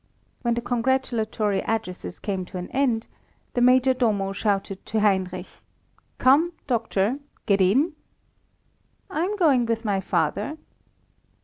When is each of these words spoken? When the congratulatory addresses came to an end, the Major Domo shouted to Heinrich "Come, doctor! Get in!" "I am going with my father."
When 0.41 0.55
the 0.55 0.61
congratulatory 0.61 1.61
addresses 1.61 2.17
came 2.17 2.43
to 2.45 2.57
an 2.57 2.69
end, 2.71 3.05
the 3.53 3.61
Major 3.61 3.93
Domo 3.93 4.31
shouted 4.31 4.83
to 4.87 4.99
Heinrich 4.99 5.45
"Come, 6.17 6.53
doctor! 6.65 7.19
Get 7.45 7.61
in!" 7.61 7.93
"I 9.11 9.23
am 9.25 9.35
going 9.35 9.67
with 9.67 9.85
my 9.85 9.99
father." 10.01 10.57